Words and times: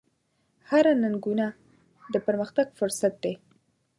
هره 0.69 0.93
ننګونه 1.03 1.47
د 2.13 2.15
پرمختګ 2.25 2.67
فرصت 2.79 3.13
دی. 3.23 3.33